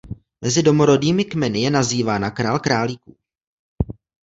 Mezi 0.41 0.61
domorodými 0.63 1.25
kmeny 1.25 1.61
je 1.61 1.69
nazývána 1.71 2.31
„král 2.31 2.59
králíků“. 2.59 3.15